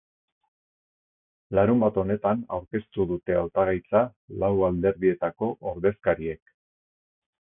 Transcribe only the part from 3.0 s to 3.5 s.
dute